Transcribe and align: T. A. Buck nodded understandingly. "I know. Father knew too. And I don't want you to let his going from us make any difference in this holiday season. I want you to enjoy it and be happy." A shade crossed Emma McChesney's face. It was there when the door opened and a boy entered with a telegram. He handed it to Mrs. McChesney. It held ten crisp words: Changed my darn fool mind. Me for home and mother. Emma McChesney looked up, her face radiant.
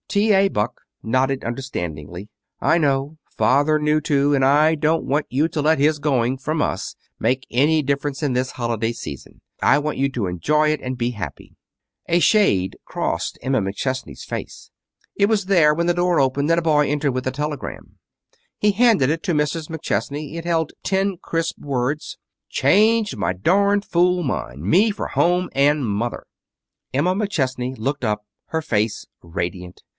T. 0.07 0.33
A. 0.33 0.49
Buck 0.49 0.81
nodded 1.01 1.45
understandingly. 1.45 2.27
"I 2.59 2.77
know. 2.77 3.17
Father 3.37 3.79
knew 3.79 4.01
too. 4.01 4.33
And 4.35 4.43
I 4.43 4.75
don't 4.75 5.05
want 5.05 5.25
you 5.29 5.47
to 5.47 5.61
let 5.61 5.79
his 5.79 5.99
going 5.99 6.37
from 6.37 6.61
us 6.61 6.97
make 7.17 7.47
any 7.49 7.81
difference 7.81 8.21
in 8.21 8.33
this 8.33 8.53
holiday 8.53 8.91
season. 8.91 9.39
I 9.61 9.77
want 9.79 9.97
you 9.97 10.09
to 10.09 10.25
enjoy 10.25 10.69
it 10.69 10.81
and 10.81 10.97
be 10.97 11.11
happy." 11.11 11.55
A 12.07 12.19
shade 12.19 12.77
crossed 12.83 13.39
Emma 13.41 13.61
McChesney's 13.61 14.25
face. 14.25 14.71
It 15.15 15.27
was 15.27 15.45
there 15.45 15.73
when 15.73 15.87
the 15.87 15.93
door 15.93 16.19
opened 16.19 16.49
and 16.51 16.59
a 16.59 16.63
boy 16.63 16.89
entered 16.89 17.11
with 17.11 17.27
a 17.27 17.31
telegram. 17.31 17.97
He 18.57 18.71
handed 18.71 19.09
it 19.09 19.23
to 19.23 19.33
Mrs. 19.33 19.69
McChesney. 19.69 20.35
It 20.35 20.43
held 20.43 20.73
ten 20.83 21.19
crisp 21.21 21.57
words: 21.59 22.17
Changed 22.49 23.15
my 23.15 23.31
darn 23.31 23.79
fool 23.79 24.23
mind. 24.23 24.63
Me 24.63 24.91
for 24.91 25.07
home 25.09 25.49
and 25.53 25.85
mother. 25.87 26.25
Emma 26.93 27.15
McChesney 27.15 27.77
looked 27.77 28.03
up, 28.03 28.25
her 28.47 28.61
face 28.61 29.05
radiant. 29.21 29.83